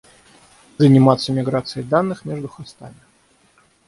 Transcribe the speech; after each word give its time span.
Заниматься 0.79 1.31
миграцией 1.31 1.85
данных 1.85 2.25
между 2.25 2.47
хостами 2.47 2.95